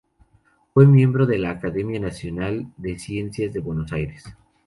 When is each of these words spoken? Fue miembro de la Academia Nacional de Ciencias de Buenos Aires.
Fue 0.73 0.87
miembro 0.87 1.27
de 1.27 1.37
la 1.37 1.51
Academia 1.51 1.99
Nacional 1.99 2.73
de 2.77 2.97
Ciencias 2.97 3.53
de 3.53 3.59
Buenos 3.59 3.93
Aires. 3.93 4.23